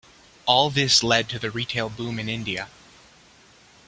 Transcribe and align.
All 0.47 0.71
this 0.71 1.03
led 1.03 1.29
to 1.29 1.37
the 1.37 1.51
retail 1.51 1.87
boom 1.87 2.17
in 2.17 2.27
India. 2.27 2.69